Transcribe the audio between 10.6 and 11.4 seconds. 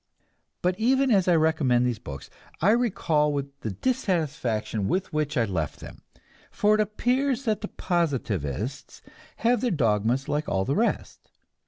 the rest.